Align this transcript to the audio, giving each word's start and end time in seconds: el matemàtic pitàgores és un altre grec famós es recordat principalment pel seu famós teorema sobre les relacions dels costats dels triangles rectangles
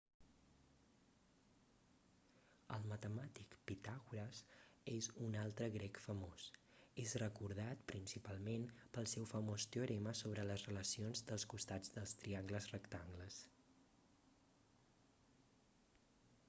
el 2.75 2.85
matemàtic 2.91 3.57
pitàgores 3.71 4.39
és 4.93 5.09
un 5.27 5.35
altre 5.43 5.67
grec 5.75 5.99
famós 6.05 6.47
es 7.05 7.13
recordat 7.25 7.85
principalment 7.93 8.65
pel 8.97 9.09
seu 9.13 9.27
famós 9.33 9.65
teorema 9.77 10.13
sobre 10.21 10.45
les 10.53 10.63
relacions 10.71 11.21
dels 11.31 11.47
costats 11.55 11.95
dels 11.99 12.15
triangles 12.23 12.71
rectangles 12.77 13.37